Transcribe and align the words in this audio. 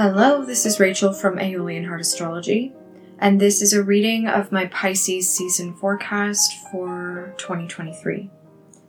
Hello, 0.00 0.44
this 0.44 0.64
is 0.64 0.78
Rachel 0.78 1.12
from 1.12 1.40
Aeolian 1.40 1.86
Heart 1.86 2.02
Astrology, 2.02 2.72
and 3.18 3.40
this 3.40 3.60
is 3.60 3.72
a 3.72 3.82
reading 3.82 4.28
of 4.28 4.52
my 4.52 4.66
Pisces 4.66 5.28
season 5.28 5.74
forecast 5.74 6.52
for 6.70 7.34
2023. 7.36 8.30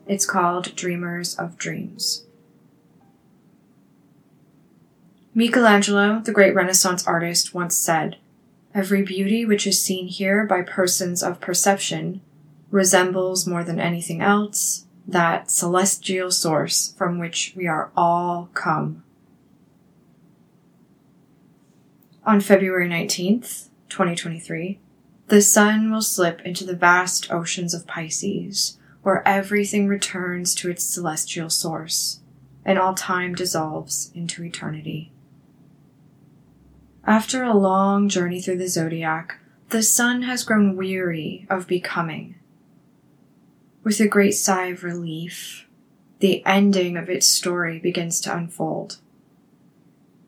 It's 0.06 0.28
called 0.28 0.76
Dreamers 0.76 1.34
of 1.34 1.58
Dreams. 1.58 2.28
Michelangelo, 5.34 6.22
the 6.24 6.32
great 6.32 6.54
Renaissance 6.54 7.08
artist, 7.08 7.56
once 7.56 7.76
said, 7.76 8.18
Every 8.76 9.02
beauty 9.02 9.48
which 9.48 9.66
is 9.66 9.82
seen 9.82 10.10
here 10.10 10.46
by 10.46 10.62
persons 10.62 11.24
of 11.24 11.42
perception 11.42 12.22
resembles 12.70 13.48
more 13.48 13.64
than 13.64 13.80
anything 13.80 14.22
else 14.22 14.86
that 15.08 15.50
celestial 15.50 16.30
source 16.30 16.94
from 16.96 17.18
which 17.18 17.54
we 17.56 17.66
are 17.66 17.90
all 17.98 18.52
come. 18.54 19.02
On 22.30 22.40
February 22.40 22.88
19th, 22.88 23.70
2023, 23.90 24.78
the 25.30 25.42
sun 25.42 25.92
will 25.92 26.04
slip 26.04 26.42
into 26.42 26.64
the 26.64 26.76
vast 26.76 27.32
oceans 27.32 27.74
of 27.74 27.88
Pisces, 27.88 28.78
where 29.02 29.28
everything 29.28 29.88
returns 29.88 30.54
to 30.54 30.70
its 30.70 30.86
celestial 30.86 31.50
source, 31.50 32.20
and 32.64 32.78
all 32.78 32.94
time 32.94 33.34
dissolves 33.34 34.12
into 34.14 34.44
eternity. 34.44 35.12
After 37.04 37.42
a 37.42 37.58
long 37.58 38.08
journey 38.10 38.40
through 38.40 38.60
the 38.60 38.68
zodiac, 38.68 39.40
the 39.70 39.82
sun 39.82 40.22
has 40.22 40.44
grown 40.44 40.76
weary 40.76 41.48
of 41.50 41.66
becoming. 41.66 42.36
With 43.84 44.00
a 44.00 44.08
great 44.08 44.36
sigh 44.36 44.68
of 44.68 44.84
relief, 44.84 45.68
the 46.20 46.46
ending 46.46 46.96
of 46.96 47.10
its 47.10 47.26
story 47.26 47.80
begins 47.80 48.22
to 48.22 48.38
unfold. 48.38 49.00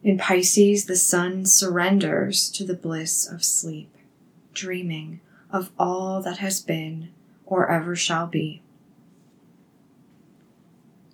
In 0.04 0.18
Pisces, 0.18 0.86
the 0.86 0.96
sun 0.96 1.46
surrenders 1.46 2.50
to 2.52 2.66
the 2.66 2.74
bliss 2.74 3.28
of 3.28 3.44
sleep, 3.44 3.94
dreaming 4.54 5.22
of 5.52 5.72
all 5.78 6.22
that 6.24 6.40
has 6.40 6.60
been 6.60 7.10
or 7.46 7.70
ever 7.70 7.96
shall 7.96 8.26
be. 8.26 8.64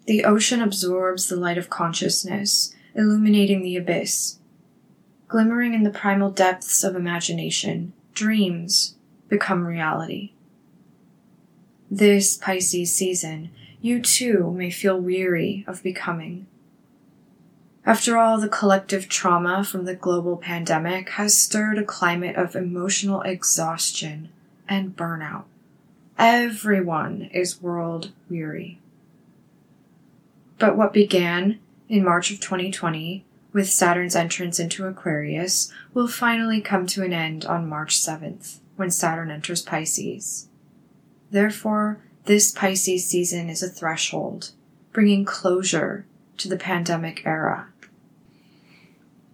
The 0.06 0.24
ocean 0.24 0.62
absorbs 0.62 1.28
the 1.28 1.36
light 1.36 1.58
of 1.58 1.70
consciousness, 1.70 2.74
illuminating 2.96 3.62
the 3.62 3.76
abyss. 3.76 4.40
Glimmering 5.28 5.74
in 5.74 5.84
the 5.84 5.90
primal 5.90 6.32
depths 6.32 6.86
of 6.86 6.96
imagination, 6.96 7.92
dreams 8.14 8.96
become 9.28 9.68
reality. 9.68 10.32
This 11.92 12.38
Pisces 12.38 12.96
season, 12.96 13.50
you 13.82 14.02
too 14.02 14.54
may 14.54 14.70
feel 14.70 14.98
weary 14.98 15.66
of 15.68 15.84
becoming 15.84 16.48
after 17.88 18.18
all, 18.18 18.38
the 18.38 18.50
collective 18.50 19.08
trauma 19.08 19.64
from 19.64 19.86
the 19.86 19.96
global 19.96 20.36
pandemic 20.36 21.12
has 21.12 21.42
stirred 21.42 21.78
a 21.78 21.86
climate 21.86 22.36
of 22.36 22.54
emotional 22.54 23.22
exhaustion 23.22 24.28
and 24.68 24.94
burnout. 24.94 25.46
Everyone 26.18 27.30
is 27.32 27.62
world 27.62 28.12
weary. 28.30 28.80
But 30.60 30.76
what 30.76 30.92
began 30.92 31.60
in 31.88 32.04
March 32.04 32.30
of 32.30 32.42
2020 32.42 33.24
with 33.54 33.70
Saturn's 33.70 34.18
entrance 34.18 34.60
into 34.60 34.86
Aquarius 34.86 35.72
will 35.94 36.10
finally 36.10 36.60
come 36.60 36.88
to 36.88 37.06
an 37.06 37.14
end 37.14 37.46
on 37.46 37.70
March 37.70 37.98
7th 37.98 38.58
when 38.76 38.92
Saturn 38.92 39.32
enters 39.32 39.62
Pisces. 39.62 40.50
Therefore, 41.32 42.00
this 42.26 42.52
Pisces 42.52 43.08
season 43.08 43.50
is 43.50 43.64
a 43.64 43.70
threshold, 43.70 44.52
bringing 44.92 45.24
closure 45.24 46.06
to 46.36 46.50
the 46.50 46.58
pandemic 46.58 47.22
era. 47.26 47.70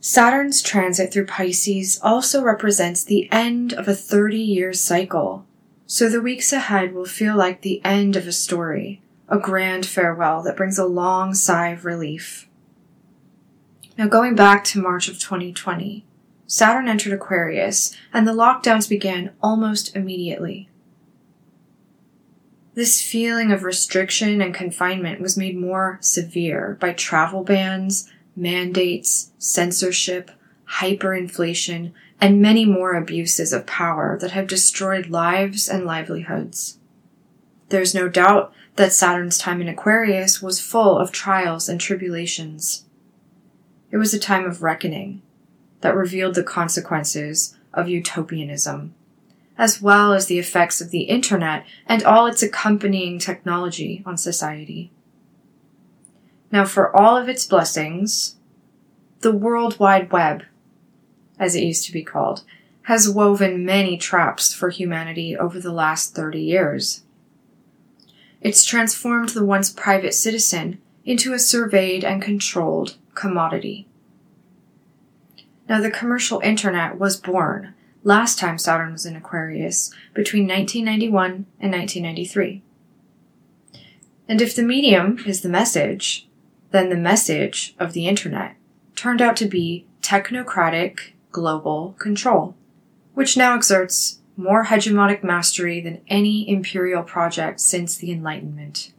Saturn's 0.06 0.62
transit 0.62 1.14
through 1.14 1.28
Pisces 1.28 1.98
also 2.04 2.44
represents 2.44 3.06
the 3.06 3.32
end 3.32 3.72
of 3.72 3.88
a 3.88 3.96
30 3.96 4.38
year 4.38 4.74
cycle, 4.74 5.46
so 5.88 6.10
the 6.10 6.22
weeks 6.22 6.52
ahead 6.52 6.94
will 6.94 7.06
feel 7.06 7.38
like 7.38 7.62
the 7.62 7.82
end 7.86 8.18
of 8.18 8.28
a 8.28 8.34
story, 8.34 9.02
a 9.30 9.40
grand 9.40 9.86
farewell 9.86 10.44
that 10.44 10.58
brings 10.58 10.78
a 10.78 10.86
long 10.86 11.34
sigh 11.34 11.70
of 11.70 11.86
relief. 11.86 12.50
Now, 13.98 14.10
going 14.10 14.36
back 14.36 14.66
to 14.66 14.82
March 14.82 15.08
of 15.08 15.20
2020, 15.20 16.06
Saturn 16.48 16.90
entered 16.90 17.14
Aquarius 17.14 17.96
and 18.12 18.28
the 18.28 18.34
lockdowns 18.34 18.90
began 18.90 19.32
almost 19.42 19.96
immediately. 19.96 20.68
This 22.74 23.02
feeling 23.02 23.54
of 23.54 23.64
restriction 23.64 24.42
and 24.42 24.54
confinement 24.54 25.22
was 25.22 25.38
made 25.38 25.56
more 25.58 25.98
severe 26.02 26.78
by 26.82 26.92
travel 26.92 27.46
bans, 27.46 28.12
mandates, 28.36 29.32
censorship, 29.38 30.32
hyperinflation, 30.80 31.92
and 32.20 32.42
many 32.42 32.66
more 32.66 32.96
abuses 32.96 33.52
of 33.52 33.66
power 33.66 34.18
that 34.22 34.32
have 34.32 34.48
destroyed 34.48 35.08
lives 35.08 35.68
and 35.68 35.86
livelihoods. 35.86 36.80
There's 37.70 37.94
no 37.94 38.08
doubt 38.08 38.54
that 38.76 38.94
Saturn's 38.94 39.38
time 39.38 39.62
in 39.62 39.68
Aquarius 39.68 40.42
was 40.42 40.62
full 40.62 40.98
of 40.98 41.12
trials 41.12 41.68
and 41.68 41.82
tribulations. 41.82 42.86
It 43.92 43.98
was 43.98 44.14
a 44.14 44.20
time 44.20 44.46
of 44.46 44.64
reckoning 44.64 45.22
that 45.82 45.96
revealed 45.96 46.36
the 46.36 46.44
consequences 46.44 47.58
of 47.74 47.90
utopianism, 47.90 48.96
as 49.58 49.82
well 49.82 50.14
as 50.14 50.28
the 50.28 50.40
effects 50.40 50.80
of 50.80 50.92
the 50.92 51.02
internet 51.02 51.66
and 51.86 52.04
all 52.04 52.26
its 52.26 52.42
accompanying 52.42 53.20
technology 53.20 54.02
on 54.06 54.18
society. 54.18 54.93
Now, 56.54 56.66
for 56.66 56.96
all 56.96 57.18
of 57.18 57.28
its 57.28 57.48
blessings, 57.48 58.36
the 59.22 59.32
World 59.32 59.80
Wide 59.80 60.12
Web, 60.12 60.44
as 61.40 61.56
it 61.56 61.64
used 61.64 61.84
to 61.88 61.92
be 61.92 62.04
called, 62.04 62.44
has 62.84 63.10
woven 63.10 63.66
many 63.66 63.98
traps 63.98 64.54
for 64.54 64.70
humanity 64.70 65.36
over 65.36 65.60
the 65.60 65.72
last 65.72 66.14
30 66.14 66.40
years. 66.40 67.02
It's 68.40 68.64
transformed 68.64 69.30
the 69.30 69.44
once 69.44 69.72
private 69.72 70.14
citizen 70.14 70.80
into 71.04 71.34
a 71.34 71.40
surveyed 71.40 72.04
and 72.04 72.22
controlled 72.22 72.98
commodity. 73.16 73.88
Now, 75.68 75.82
the 75.82 75.90
commercial 75.90 76.40
internet 76.42 77.00
was 77.00 77.18
born 77.18 77.74
last 78.04 78.38
time 78.38 78.60
Saturn 78.60 78.92
was 78.92 79.08
in 79.08 79.16
Aquarius 79.16 79.92
between 80.14 80.48
1991 80.48 81.48
and 81.60 81.72
1993. 81.72 82.62
And 84.28 84.40
if 84.40 84.56
the 84.56 84.62
medium 84.62 85.18
is 85.26 85.42
the 85.42 85.50
message, 85.50 86.28
then 86.74 86.90
the 86.90 86.96
message 86.96 87.76
of 87.80 87.94
the 87.94 88.08
internet 88.08 88.56
turned 88.96 89.22
out 89.22 89.38
to 89.38 89.46
be 89.46 89.86
technocratic 90.02 91.12
global 91.32 91.96
control, 92.00 92.56
which 93.14 93.38
now 93.38 93.56
exerts 93.56 94.20
more 94.36 94.66
hegemonic 94.66 95.24
mastery 95.24 95.80
than 95.80 96.02
any 96.08 96.50
imperial 96.50 97.04
project 97.04 97.60
since 97.60 97.96
the 97.96 98.12
Enlightenment. 98.12 98.92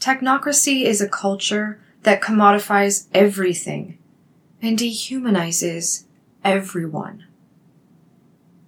Technocracy 0.00 0.84
is 0.84 1.02
a 1.02 1.08
culture 1.08 1.78
that 2.04 2.22
commodifies 2.22 3.08
everything 3.12 3.98
and 4.62 4.78
dehumanizes 4.78 6.04
everyone. 6.42 7.26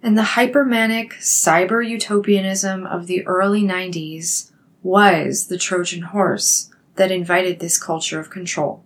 And 0.03 0.15
the 0.15 0.33
hypermanic 0.37 1.13
cyber 1.13 1.87
utopianism 1.87 2.85
of 2.85 3.07
the 3.07 3.25
early 3.25 3.63
90s 3.63 4.51
was 4.83 5.47
the 5.47 5.57
Trojan 5.57 6.03
horse 6.03 6.70
that 6.95 7.11
invited 7.11 7.59
this 7.59 7.81
culture 7.81 8.19
of 8.19 8.29
control. 8.29 8.83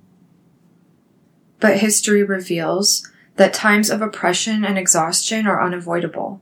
But 1.60 1.80
history 1.80 2.24
reveals 2.24 3.10
that 3.36 3.54
times 3.54 3.90
of 3.90 4.02
oppression 4.02 4.64
and 4.64 4.78
exhaustion 4.78 5.48
are 5.48 5.62
unavoidable. 5.62 6.42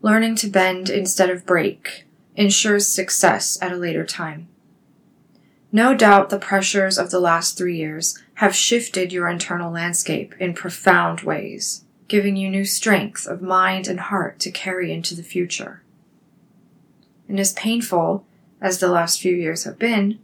Learning 0.00 0.34
to 0.36 0.48
bend 0.48 0.88
instead 0.88 1.30
of 1.30 1.46
break 1.46 2.06
ensures 2.36 2.86
success 2.86 3.58
at 3.60 3.72
a 3.72 3.76
later 3.76 4.04
time. 4.04 4.48
No 5.70 5.94
doubt 5.94 6.30
the 6.30 6.38
pressures 6.38 6.96
of 6.96 7.10
the 7.10 7.20
last 7.20 7.58
three 7.58 7.76
years 7.76 8.18
have 8.34 8.54
shifted 8.54 9.12
your 9.12 9.28
internal 9.28 9.70
landscape 9.70 10.34
in 10.40 10.54
profound 10.54 11.20
ways, 11.20 11.84
giving 12.06 12.36
you 12.36 12.48
new 12.48 12.64
strength 12.64 13.26
of 13.26 13.42
mind 13.42 13.86
and 13.86 14.00
heart 14.00 14.38
to 14.40 14.50
carry 14.50 14.92
into 14.92 15.14
the 15.14 15.22
future. 15.22 15.82
And 17.28 17.38
as 17.38 17.52
painful 17.52 18.24
as 18.60 18.78
the 18.78 18.88
last 18.88 19.20
few 19.20 19.34
years 19.34 19.64
have 19.64 19.78
been, 19.78 20.18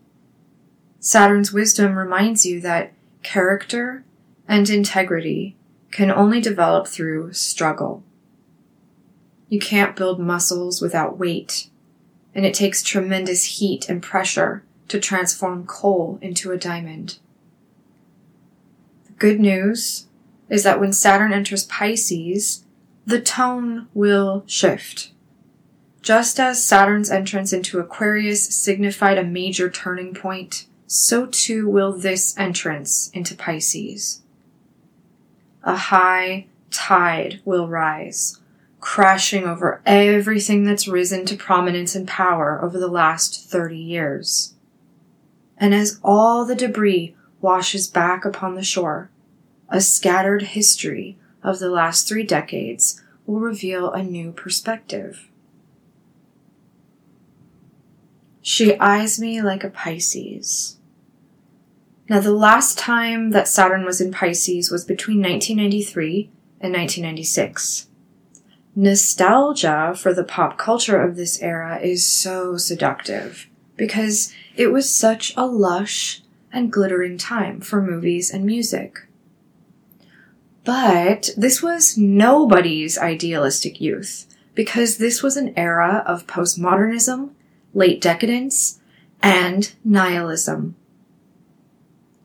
Saturn's 1.05 1.53
wisdom 1.53 1.99
reminds 1.99 2.47
you 2.47 2.62
that 2.62 2.95
character 3.23 4.05
and 4.49 4.71
integrity 4.71 5.55
can 5.91 6.11
only 6.11 6.41
develop 6.41 6.87
through 6.87 7.35
struggle. 7.35 8.03
You 9.51 9.59
can't 9.59 9.95
build 9.95 10.19
muscles 10.19 10.81
without 10.81 11.19
weight, 11.19 11.69
and 12.35 12.47
it 12.47 12.55
takes 12.55 12.83
tremendous 12.83 13.59
heat 13.59 13.87
and 13.87 14.03
pressure 14.03 14.65
to 14.89 14.99
transform 14.99 15.67
coal 15.67 16.19
into 16.23 16.53
a 16.53 16.56
diamond. 16.56 17.19
The 19.05 19.12
good 19.12 19.39
news 19.39 20.07
is 20.49 20.62
that 20.62 20.81
when 20.81 20.95
Saturn 20.95 21.35
enters 21.35 21.65
Pisces, 21.65 22.65
the 23.05 23.21
tone 23.21 23.89
will 23.93 24.43
shift. 24.47 25.11
Just 26.00 26.41
as 26.41 26.65
Saturn's 26.65 27.11
entrance 27.11 27.53
into 27.53 27.79
Aquarius 27.79 28.43
signified 28.43 29.19
a 29.19 29.23
major 29.23 29.69
turning 29.69 30.15
point, 30.15 30.65
so 30.87 31.27
too 31.27 31.69
will 31.69 31.93
this 31.93 32.37
entrance 32.39 33.11
into 33.15 33.35
Pisces. 33.35 34.23
a 35.63 35.77
high 35.77 36.47
tide 36.71 37.41
will 37.45 37.69
rise, 37.69 38.41
crashing 38.81 39.45
over 39.45 39.81
everything 39.87 40.65
that's 40.65 40.87
risen 40.87 41.25
to 41.25 41.37
prominence 41.37 41.95
and 41.95 42.07
power 42.07 42.63
over 42.63 42.79
the 42.79 42.89
last 42.89 43.49
30 43.49 43.79
years. 43.79 44.55
And 45.57 45.75
as 45.75 45.99
all 46.03 46.45
the 46.45 46.55
debris 46.55 47.15
washes 47.41 47.89
back 47.89 48.25
upon 48.25 48.55
the 48.55 48.63
shore, 48.63 49.11
a 49.69 49.81
scattered 49.81 50.43
history 50.43 51.17
of 51.43 51.59
the 51.59 51.71
last 51.71 52.07
three 52.07 52.25
decades 52.25 53.03
will 53.27 53.41
reveal 53.41 53.91
a 53.91 54.03
new 54.03 54.33
perspective. 54.33 55.29
She 58.46 58.79
eyes 58.79 59.19
me 59.19 59.41
like 59.41 59.64
a 59.64 59.70
Pisces. 59.70 60.76
Now, 62.11 62.20
the 62.20 62.35
last 62.35 62.76
time 62.76 63.31
that 63.31 63.49
Saturn 63.49 63.87
was 63.87 64.02
in 64.02 64.12
Pisces 64.12 64.70
was 64.70 64.85
between 64.85 65.23
1993 65.23 66.31
and 66.61 66.75
1996. 66.75 67.88
Nostalgia 68.76 69.94
for 69.96 70.12
the 70.12 70.25
pop 70.25 70.58
culture 70.58 71.00
of 71.00 71.17
this 71.17 71.41
era 71.41 71.79
is 71.79 72.06
so 72.06 72.58
seductive 72.58 73.49
because 73.79 74.31
it 74.56 74.67
was 74.67 74.94
such 74.94 75.35
a 75.38 75.47
lush 75.47 76.20
and 76.52 76.70
glittering 76.70 77.17
time 77.17 77.62
for 77.62 77.81
movies 77.81 78.31
and 78.31 78.44
music. 78.44 79.08
But 80.64 81.31
this 81.35 81.62
was 81.62 81.97
nobody's 81.97 82.99
idealistic 82.99 83.81
youth 83.81 84.26
because 84.55 84.99
this 84.99 85.23
was 85.23 85.38
an 85.38 85.55
era 85.56 86.05
of 86.06 86.26
postmodernism, 86.26 87.31
late 87.75 88.00
decadence, 88.00 88.81
and 89.23 89.75
nihilism. 89.85 90.76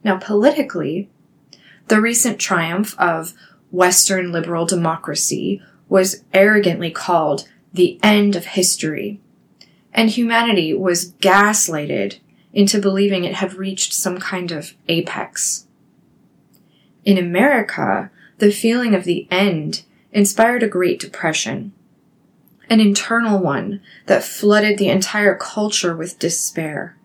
Now, 0.04 0.18
politically, 0.18 1.10
the 1.88 2.00
recent 2.00 2.40
triumph 2.40 2.96
of 3.00 3.34
Western 3.72 4.32
liberal 4.32 4.66
democracy 4.66 5.62
was 5.88 6.24
arrogantly 6.34 6.92
called 6.92 7.48
the 7.74 8.00
end 8.02 8.36
of 8.36 8.46
history, 8.46 9.20
and 9.94 10.10
humanity 10.10 10.74
was 10.74 11.14
gaslighted 11.14 12.20
into 12.54 12.80
believing 12.80 13.24
it 13.24 13.36
had 13.36 13.54
reached 13.54 13.94
some 13.94 14.20
kind 14.20 14.52
of 14.52 14.74
apex. 14.88 15.68
In 17.06 17.18
America, 17.18 18.12
the 18.38 18.52
feeling 18.52 18.96
of 18.96 19.04
the 19.04 19.28
end 19.30 19.84
inspired 20.12 20.64
a 20.64 20.68
Great 20.68 21.00
Depression, 21.00 21.74
an 22.70 22.80
internal 22.80 23.40
one 23.40 23.82
that 24.06 24.24
flooded 24.24 24.78
the 24.78 24.90
entire 24.90 25.36
culture 25.36 25.96
with 25.96 26.20
despair. 26.20 26.98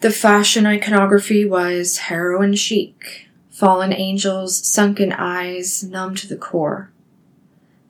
The 0.00 0.10
fashion 0.10 0.66
iconography 0.66 1.44
was 1.44 1.98
heroin 1.98 2.54
chic, 2.54 3.28
fallen 3.50 3.92
angels, 3.92 4.66
sunken 4.66 5.12
eyes, 5.12 5.82
numb 5.82 6.14
to 6.16 6.26
the 6.26 6.36
core. 6.36 6.90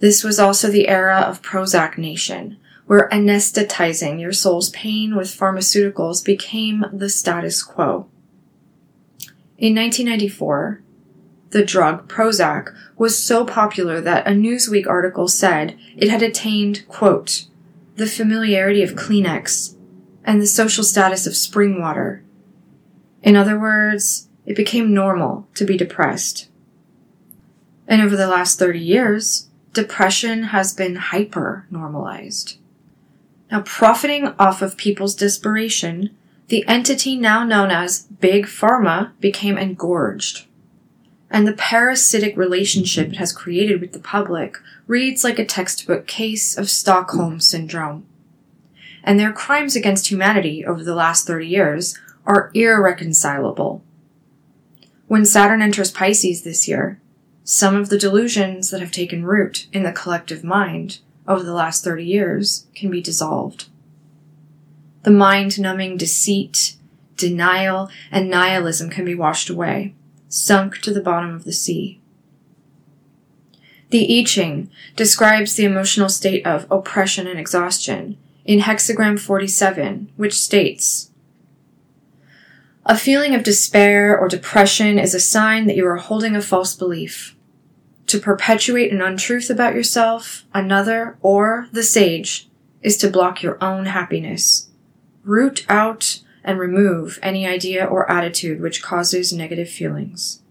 This 0.01 0.23
was 0.23 0.39
also 0.39 0.71
the 0.71 0.89
era 0.89 1.21
of 1.21 1.43
Prozac 1.43 1.97
Nation, 1.97 2.59
where 2.87 3.09
anesthetizing 3.11 4.21
your 4.21 4.33
soul's 4.33 4.71
pain 4.71 5.17
with 5.17 5.29
pharmaceuticals 5.29 6.25
became 6.25 6.85
the 6.93 7.09
status 7.09 7.63
quo. 7.63 8.07
In 9.57 9.75
1994, 9.75 10.83
the 11.55 11.65
drug 11.65 12.09
Prozac 12.09 12.75
was 12.99 13.17
so 13.17 13.45
popular 13.45 14.01
that 14.01 14.27
a 14.27 14.31
Newsweek 14.31 14.89
article 14.89 15.29
said 15.29 15.79
it 15.97 16.11
had 16.11 16.21
attained, 16.21 16.85
quote, 16.89 17.47
the 17.95 18.09
familiarity 18.09 18.83
of 18.83 18.97
Kleenex 18.97 19.77
and 20.25 20.43
the 20.43 20.49
social 20.49 20.83
status 20.83 21.29
of 21.29 21.37
spring 21.37 21.81
water. 21.81 22.25
In 23.23 23.37
other 23.37 23.57
words, 23.57 24.29
it 24.45 24.57
became 24.57 24.93
normal 24.93 25.47
to 25.55 25.65
be 25.65 25.77
depressed. 25.77 26.49
And 27.87 28.03
over 28.03 28.17
the 28.17 28.27
last 28.27 28.59
30 28.59 28.81
years, 28.81 29.49
depression 29.73 30.45
has 30.45 30.75
been 30.75 30.97
hyper 30.97 31.67
normalized. 31.71 32.59
Now, 33.53 33.61
profiting 33.61 34.35
off 34.41 34.61
of 34.61 34.77
people's 34.77 35.15
desperation, 35.15 36.17
the 36.49 36.67
entity 36.67 37.15
now 37.15 37.45
known 37.45 37.71
as 37.71 38.09
Big 38.19 38.47
Pharma 38.47 39.13
became 39.21 39.57
engorged 39.57 40.47
and 41.35 41.49
the 41.49 41.53
parasitic 41.53 42.37
relationship 42.37 43.09
it 43.09 43.17
has 43.17 43.33
created 43.33 43.81
with 43.81 43.93
the 43.93 43.99
public 43.99 44.57
reads 44.87 45.25
like 45.25 45.41
a 45.41 45.45
textbook 45.45 46.07
case 46.07 46.57
of 46.57 46.71
Stockholm 46.71 47.41
Syndrome. 47.41 48.07
And 49.03 49.19
their 49.19 49.33
crimes 49.33 49.75
against 49.75 50.09
humanity 50.09 50.65
over 50.65 50.85
the 50.85 50.95
last 50.95 51.27
30 51.27 51.49
years 51.49 51.99
are 52.25 52.53
irreconcilable. 52.55 53.83
When 55.09 55.25
Saturn 55.27 55.61
enters 55.61 55.91
Pisces 55.91 56.45
this 56.45 56.69
year, 56.69 57.01
some 57.43 57.75
of 57.75 57.89
the 57.89 57.99
delusions 57.99 58.71
that 58.71 58.81
have 58.81 58.93
taken 58.93 59.25
root 59.25 59.67
in 59.73 59.83
the 59.83 59.91
collective 59.91 60.45
mind 60.45 61.01
over 61.27 61.43
the 61.43 61.53
last 61.53 61.83
30 61.83 62.05
years 62.05 62.69
can 62.77 62.93
be 62.93 63.03
dissolved. 63.03 63.67
The 65.03 65.11
mind 65.11 65.59
numbing 65.59 65.97
deceit, 65.97 66.77
denial, 67.17 67.91
and 68.13 68.31
nihilism 68.31 68.89
can 68.89 69.05
be 69.05 69.17
washed 69.17 69.51
away 69.51 69.95
sunk 70.35 70.79
to 70.79 70.93
the 70.93 71.01
bottom 71.01 71.33
of 71.33 71.45
the 71.45 71.53
sea. 71.53 72.01
The 73.91 74.19
I 74.19 74.25
Ching 74.25 74.69
describes 74.97 75.55
the 75.55 75.65
emotional 75.65 76.09
state 76.09 76.45
of 76.45 76.67
oppression 76.73 77.29
and 77.29 77.39
exhaustion 77.39 78.19
in 78.45 78.59
hexagram 78.59 79.21
47, 79.21 80.11
which 80.17 80.35
states, 80.35 81.13
a 82.85 82.99
feeling 82.99 83.35
of 83.35 83.45
despair 83.45 84.19
or 84.19 84.29
depression 84.29 84.99
is 84.99 85.15
a 85.15 85.21
sign 85.21 85.67
that 85.69 85.77
you 85.77 85.87
are 85.87 85.97
holding 85.97 86.35
a 86.35 86.43
false 86.43 86.75
belief. 86.75 87.37
To 88.09 88.19
perpetuate 88.19 88.93
an 88.93 89.01
untruth 89.01 89.49
about 89.49 89.75
yourself, 89.75 90.45
another, 90.53 91.17
or 91.23 91.69
the 91.73 91.85
sage 91.85 92.49
is 92.83 92.99
to 92.99 93.09
block 93.09 93.43
your 93.43 93.57
own 93.63 93.87
happiness. 93.87 94.69
Root 95.23 95.65
out 95.69 96.21
and 96.45 96.59
remove 96.59 97.19
any 97.23 97.47
idea 97.47 97.85
or 97.85 98.11
attitude 98.11 98.61
which 98.61 98.83
causes 98.83 99.33
negative 99.33 99.69
feelings. 99.69 100.43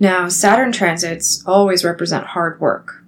Now, 0.00 0.28
Saturn 0.28 0.70
transits 0.70 1.42
always 1.44 1.84
represent 1.84 2.28
hard 2.28 2.60
work. 2.60 3.04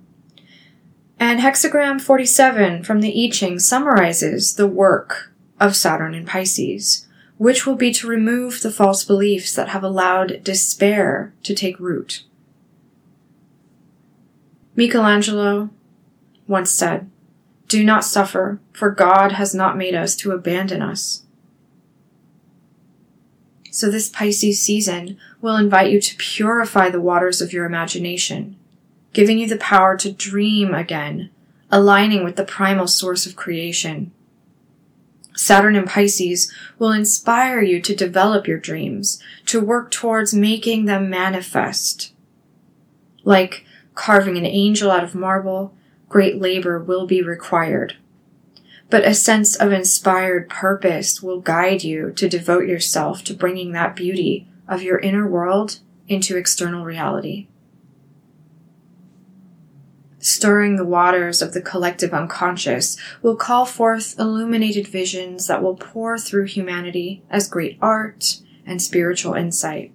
And 1.18 1.38
hexagram 1.38 2.00
47 2.00 2.82
from 2.82 3.00
the 3.00 3.24
I 3.24 3.30
Ching 3.30 3.58
summarizes 3.58 4.54
the 4.54 4.66
work 4.66 5.32
of 5.60 5.76
Saturn 5.76 6.14
in 6.14 6.26
Pisces, 6.26 7.06
which 7.36 7.66
will 7.66 7.76
be 7.76 7.92
to 7.92 8.08
remove 8.08 8.62
the 8.62 8.72
false 8.72 9.04
beliefs 9.04 9.54
that 9.54 9.68
have 9.68 9.84
allowed 9.84 10.42
despair 10.42 11.32
to 11.44 11.54
take 11.54 11.78
root. 11.78 12.24
Michelangelo 14.74 15.70
once 16.48 16.70
said, 16.70 17.08
do 17.70 17.84
not 17.84 18.04
suffer, 18.04 18.58
for 18.72 18.90
God 18.90 19.32
has 19.32 19.54
not 19.54 19.78
made 19.78 19.94
us 19.94 20.16
to 20.16 20.32
abandon 20.32 20.82
us. 20.82 21.22
So 23.70 23.88
this 23.88 24.08
Pisces 24.08 24.60
season 24.60 25.16
will 25.40 25.56
invite 25.56 25.92
you 25.92 26.00
to 26.00 26.16
purify 26.16 26.90
the 26.90 27.00
waters 27.00 27.40
of 27.40 27.52
your 27.52 27.64
imagination, 27.64 28.56
giving 29.12 29.38
you 29.38 29.46
the 29.46 29.56
power 29.56 29.96
to 29.98 30.10
dream 30.10 30.74
again, 30.74 31.30
aligning 31.70 32.24
with 32.24 32.34
the 32.34 32.44
primal 32.44 32.88
source 32.88 33.24
of 33.24 33.36
creation. 33.36 34.10
Saturn 35.36 35.76
in 35.76 35.84
Pisces 35.84 36.52
will 36.76 36.90
inspire 36.90 37.62
you 37.62 37.80
to 37.82 37.94
develop 37.94 38.48
your 38.48 38.58
dreams, 38.58 39.22
to 39.46 39.60
work 39.60 39.92
towards 39.92 40.34
making 40.34 40.86
them 40.86 41.08
manifest. 41.08 42.12
Like 43.22 43.64
carving 43.94 44.36
an 44.36 44.44
angel 44.44 44.90
out 44.90 45.04
of 45.04 45.14
marble, 45.14 45.72
great 46.10 46.38
labor 46.38 46.78
will 46.78 47.06
be 47.06 47.22
required. 47.22 47.96
But 48.90 49.06
a 49.06 49.14
sense 49.14 49.56
of 49.56 49.72
inspired 49.72 50.50
purpose 50.50 51.22
will 51.22 51.40
guide 51.40 51.84
you 51.84 52.10
to 52.16 52.28
devote 52.28 52.66
yourself 52.66 53.24
to 53.24 53.34
bringing 53.34 53.72
that 53.72 53.96
beauty 53.96 54.46
of 54.68 54.82
your 54.82 54.98
inner 54.98 55.26
world 55.26 55.78
into 56.08 56.36
external 56.36 56.84
reality. 56.84 57.46
Stirring 60.18 60.76
the 60.76 60.84
waters 60.84 61.40
of 61.40 61.54
the 61.54 61.62
collective 61.62 62.12
unconscious 62.12 62.98
will 63.22 63.36
call 63.36 63.64
forth 63.64 64.18
illuminated 64.18 64.86
visions 64.86 65.46
that 65.46 65.62
will 65.62 65.76
pour 65.76 66.18
through 66.18 66.44
humanity 66.44 67.22
as 67.30 67.48
great 67.48 67.78
art 67.80 68.40
and 68.66 68.82
spiritual 68.82 69.34
insight. 69.34 69.92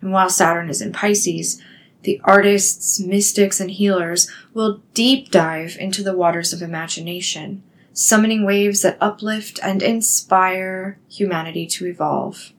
And 0.00 0.10
while 0.10 0.30
Saturn 0.30 0.70
is 0.70 0.80
in 0.80 0.92
Pisces, 0.92 1.62
the 2.02 2.20
artists, 2.24 2.98
mystics, 2.98 3.60
and 3.60 3.70
healers 3.70 4.30
will 4.54 4.82
deep 4.94 5.30
dive 5.30 5.76
into 5.78 6.02
the 6.02 6.16
waters 6.16 6.52
of 6.52 6.62
imagination, 6.62 7.62
summoning 7.92 8.44
waves 8.44 8.82
that 8.82 8.98
uplift 9.00 9.60
and 9.62 9.82
inspire 9.82 10.98
humanity 11.08 11.66
to 11.66 11.86
evolve. 11.86 12.52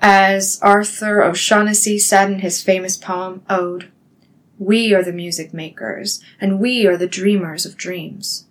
As 0.00 0.58
Arthur 0.62 1.22
O'Shaughnessy 1.22 1.98
said 1.98 2.30
in 2.30 2.38
his 2.38 2.62
famous 2.62 2.96
poem, 2.96 3.42
Ode, 3.50 3.90
we 4.58 4.94
are 4.94 5.02
the 5.02 5.12
music 5.12 5.52
makers, 5.52 6.22
and 6.40 6.60
we 6.60 6.86
are 6.86 6.96
the 6.96 7.08
dreamers 7.08 7.66
of 7.66 7.76
dreams. 7.76 8.46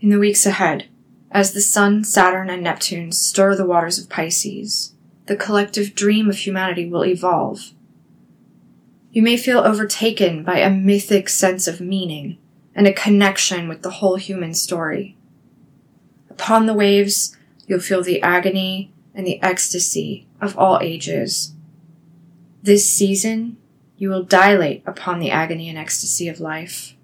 In 0.00 0.10
the 0.10 0.18
weeks 0.18 0.44
ahead, 0.44 0.88
as 1.30 1.52
the 1.52 1.60
Sun, 1.60 2.04
Saturn, 2.04 2.50
and 2.50 2.62
Neptune 2.62 3.10
stir 3.10 3.56
the 3.56 3.66
waters 3.66 3.98
of 3.98 4.08
Pisces, 4.08 4.93
the 5.26 5.36
collective 5.36 5.94
dream 5.94 6.28
of 6.28 6.36
humanity 6.36 6.88
will 6.88 7.04
evolve. 7.04 7.72
You 9.10 9.22
may 9.22 9.36
feel 9.36 9.58
overtaken 9.58 10.42
by 10.44 10.58
a 10.58 10.70
mythic 10.70 11.28
sense 11.28 11.66
of 11.66 11.80
meaning 11.80 12.38
and 12.74 12.86
a 12.86 12.92
connection 12.92 13.68
with 13.68 13.82
the 13.82 13.90
whole 13.90 14.16
human 14.16 14.54
story. 14.54 15.16
Upon 16.28 16.66
the 16.66 16.74
waves, 16.74 17.36
you'll 17.66 17.80
feel 17.80 18.02
the 18.02 18.20
agony 18.20 18.92
and 19.14 19.26
the 19.26 19.40
ecstasy 19.42 20.26
of 20.40 20.58
all 20.58 20.80
ages. 20.82 21.52
This 22.62 22.90
season, 22.90 23.56
you 23.96 24.10
will 24.10 24.24
dilate 24.24 24.82
upon 24.84 25.20
the 25.20 25.30
agony 25.30 25.68
and 25.68 25.78
ecstasy 25.78 26.28
of 26.28 26.40
life. 26.40 26.96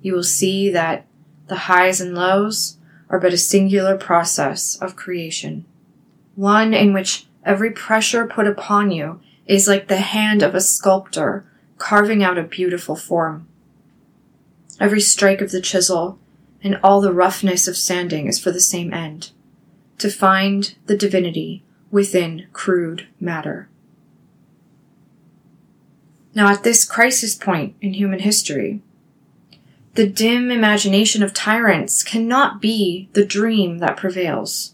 You 0.00 0.14
will 0.14 0.24
see 0.24 0.68
that 0.70 1.06
the 1.46 1.54
highs 1.56 2.00
and 2.00 2.14
lows 2.14 2.78
are 3.08 3.20
but 3.20 3.32
a 3.32 3.38
singular 3.38 3.96
process 3.96 4.76
of 4.76 4.96
creation, 4.96 5.64
one 6.34 6.74
in 6.74 6.92
which 6.92 7.26
every 7.44 7.70
pressure 7.70 8.26
put 8.26 8.46
upon 8.46 8.90
you 8.90 9.20
is 9.46 9.68
like 9.68 9.88
the 9.88 9.98
hand 9.98 10.42
of 10.42 10.54
a 10.54 10.60
sculptor 10.60 11.44
carving 11.78 12.22
out 12.22 12.38
a 12.38 12.42
beautiful 12.42 12.96
form. 12.96 13.46
Every 14.80 15.00
strike 15.00 15.40
of 15.40 15.50
the 15.50 15.60
chisel 15.60 16.18
and 16.62 16.78
all 16.82 17.00
the 17.00 17.12
roughness 17.12 17.66
of 17.66 17.76
sanding 17.76 18.26
is 18.26 18.38
for 18.38 18.50
the 18.50 18.60
same 18.60 18.92
end 18.92 19.30
to 19.98 20.10
find 20.10 20.74
the 20.86 20.96
divinity 20.96 21.62
within 21.90 22.46
crude 22.52 23.06
matter. 23.20 23.68
Now, 26.34 26.48
at 26.48 26.62
this 26.62 26.84
crisis 26.84 27.34
point 27.34 27.76
in 27.80 27.94
human 27.94 28.20
history, 28.20 28.80
the 29.94 30.08
dim 30.08 30.50
imagination 30.50 31.22
of 31.22 31.34
tyrants 31.34 32.02
cannot 32.02 32.62
be 32.62 33.10
the 33.12 33.24
dream 33.24 33.78
that 33.78 33.98
prevails. 33.98 34.71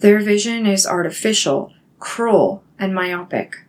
Their 0.00 0.20
vision 0.20 0.66
is 0.66 0.86
artificial, 0.86 1.72
cruel, 1.98 2.62
and 2.78 2.94
myopic. 2.94 3.64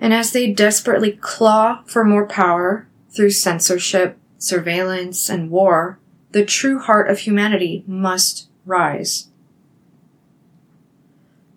And 0.00 0.14
as 0.14 0.32
they 0.32 0.52
desperately 0.52 1.12
claw 1.12 1.82
for 1.86 2.04
more 2.04 2.26
power 2.26 2.88
through 3.10 3.30
censorship, 3.30 4.18
surveillance, 4.38 5.28
and 5.28 5.50
war, 5.50 5.98
the 6.32 6.44
true 6.44 6.78
heart 6.78 7.10
of 7.10 7.20
humanity 7.20 7.84
must 7.86 8.48
rise. 8.64 9.28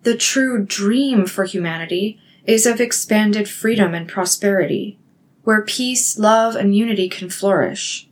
The 0.02 0.16
true 0.16 0.64
dream 0.64 1.26
for 1.26 1.44
humanity 1.44 2.20
is 2.44 2.66
of 2.66 2.80
expanded 2.80 3.48
freedom 3.48 3.94
and 3.94 4.06
prosperity, 4.06 4.98
where 5.42 5.62
peace, 5.62 6.18
love, 6.18 6.54
and 6.54 6.76
unity 6.76 7.08
can 7.08 7.30
flourish. 7.30 8.08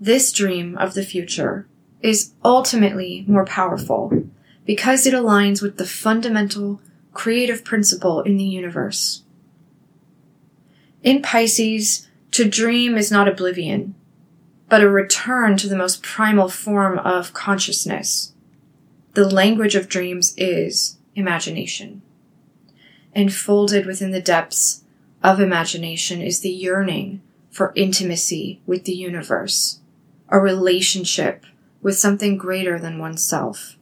This 0.00 0.32
dream 0.32 0.76
of 0.78 0.94
the 0.94 1.04
future 1.04 1.68
is 2.00 2.32
ultimately 2.42 3.24
more 3.28 3.44
powerful 3.44 4.24
because 4.64 5.06
it 5.06 5.14
aligns 5.14 5.60
with 5.60 5.76
the 5.76 5.86
fundamental 5.86 6.80
creative 7.12 7.64
principle 7.64 8.20
in 8.22 8.36
the 8.36 8.44
universe. 8.44 9.22
In 11.02 11.20
Pisces, 11.20 12.08
to 12.30 12.48
dream 12.48 12.96
is 12.96 13.10
not 13.10 13.28
oblivion, 13.28 13.94
but 14.68 14.82
a 14.82 14.88
return 14.88 15.56
to 15.58 15.68
the 15.68 15.76
most 15.76 16.02
primal 16.02 16.48
form 16.48 16.98
of 16.98 17.34
consciousness. 17.34 18.32
The 19.14 19.28
language 19.28 19.74
of 19.74 19.88
dreams 19.88 20.32
is 20.38 20.96
imagination. 21.14 22.02
Enfolded 23.14 23.84
within 23.84 24.12
the 24.12 24.22
depths 24.22 24.84
of 25.22 25.40
imagination 25.40 26.22
is 26.22 26.40
the 26.40 26.50
yearning 26.50 27.20
for 27.50 27.72
intimacy 27.76 28.62
with 28.64 28.84
the 28.84 28.94
universe, 28.94 29.80
a 30.30 30.38
relationship 30.38 31.44
with 31.82 31.98
something 31.98 32.38
greater 32.38 32.78
than 32.78 32.98
oneself. 32.98 33.76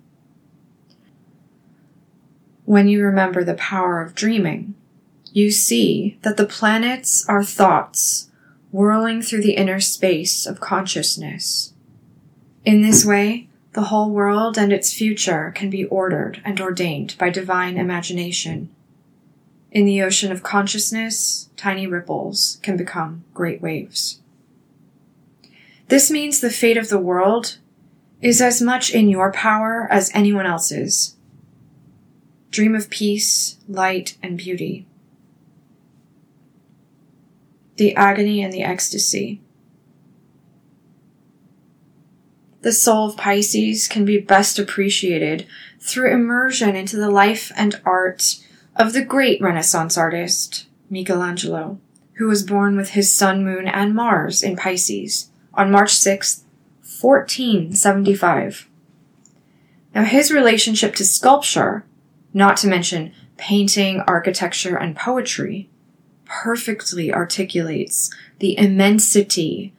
When 2.70 2.86
you 2.86 3.02
remember 3.02 3.42
the 3.42 3.54
power 3.54 4.00
of 4.00 4.14
dreaming, 4.14 4.76
you 5.32 5.50
see 5.50 6.18
that 6.22 6.36
the 6.36 6.46
planets 6.46 7.28
are 7.28 7.42
thoughts 7.42 8.30
whirling 8.70 9.22
through 9.22 9.42
the 9.42 9.56
inner 9.56 9.80
space 9.80 10.46
of 10.46 10.60
consciousness. 10.60 11.72
In 12.64 12.82
this 12.82 13.04
way, 13.04 13.48
the 13.72 13.86
whole 13.86 14.10
world 14.10 14.56
and 14.56 14.72
its 14.72 14.92
future 14.92 15.52
can 15.52 15.68
be 15.68 15.84
ordered 15.86 16.40
and 16.44 16.60
ordained 16.60 17.16
by 17.18 17.28
divine 17.28 17.76
imagination. 17.76 18.70
In 19.72 19.84
the 19.84 20.00
ocean 20.00 20.30
of 20.30 20.44
consciousness, 20.44 21.48
tiny 21.56 21.88
ripples 21.88 22.60
can 22.62 22.76
become 22.76 23.24
great 23.34 23.60
waves. 23.60 24.20
This 25.88 26.08
means 26.08 26.38
the 26.38 26.50
fate 26.50 26.76
of 26.76 26.88
the 26.88 27.00
world 27.00 27.58
is 28.22 28.40
as 28.40 28.62
much 28.62 28.94
in 28.94 29.08
your 29.08 29.32
power 29.32 29.88
as 29.90 30.12
anyone 30.14 30.46
else's. 30.46 31.16
Dream 32.50 32.74
of 32.74 32.90
peace, 32.90 33.56
light, 33.68 34.16
and 34.22 34.36
beauty. 34.36 34.86
The 37.76 37.94
agony 37.94 38.42
and 38.42 38.52
the 38.52 38.62
ecstasy 38.62 39.40
The 42.62 42.72
soul 42.72 43.08
of 43.08 43.16
Pisces 43.16 43.88
can 43.88 44.04
be 44.04 44.18
best 44.18 44.58
appreciated 44.58 45.46
through 45.80 46.12
immersion 46.12 46.76
into 46.76 46.98
the 46.98 47.08
life 47.08 47.50
and 47.56 47.80
art 47.86 48.36
of 48.76 48.92
the 48.92 49.04
great 49.04 49.40
Renaissance 49.40 49.96
artist, 49.96 50.66
Michelangelo, 50.90 51.78
who 52.14 52.26
was 52.26 52.42
born 52.42 52.76
with 52.76 52.90
his 52.90 53.16
sun, 53.16 53.44
moon, 53.44 53.66
and 53.66 53.94
Mars 53.94 54.42
in 54.42 54.56
Pisces 54.56 55.30
on 55.54 55.70
March 55.70 55.94
6, 55.94 56.44
1475. 56.82 58.68
Now, 59.94 60.04
his 60.04 60.30
relationship 60.30 60.94
to 60.96 61.04
sculpture, 61.04 61.86
not 62.32 62.56
to 62.58 62.68
mention 62.68 63.12
painting, 63.36 64.00
architecture, 64.06 64.76
and 64.76 64.96
poetry, 64.96 65.70
perfectly 66.24 67.12
articulates 67.12 68.10
the 68.38 68.56
immensity 68.58 69.72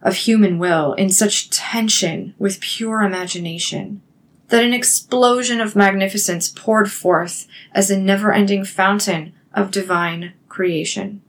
of 0.00 0.14
human 0.14 0.58
will 0.58 0.94
in 0.94 1.10
such 1.10 1.50
tension 1.50 2.34
with 2.38 2.60
pure 2.60 3.02
imagination 3.02 4.00
that 4.48 4.64
an 4.64 4.72
explosion 4.72 5.60
of 5.60 5.76
magnificence 5.76 6.48
poured 6.48 6.90
forth 6.90 7.46
as 7.72 7.90
a 7.90 7.98
never 7.98 8.32
ending 8.32 8.64
fountain 8.64 9.34
of 9.52 9.70
divine 9.70 10.32
creation. 10.48 11.20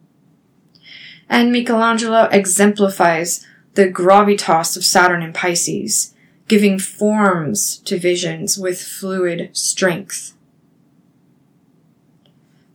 And 1.28 1.52
Michelangelo 1.52 2.30
exemplifies 2.32 3.46
the 3.76 3.88
gravitas 3.88 4.76
of 4.76 4.86
Saturn 4.86 5.22
and 5.22 5.36
Pisces, 5.36 6.14
giving 6.48 6.80
forms 6.80 7.78
to 7.80 8.00
visions 8.00 8.58
with 8.58 8.82
fluid 8.82 9.50
strength. 9.54 10.34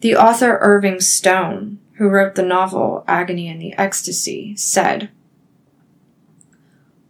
The 0.04 0.16
author 0.16 0.58
Irving 0.60 1.00
Stone, 1.00 1.78
who 1.94 2.10
wrote 2.10 2.34
the 2.34 2.42
novel 2.42 3.04
Agony 3.08 3.48
and 3.48 3.58
the 3.58 3.72
Ecstasy, 3.78 4.54
said, 4.54 5.08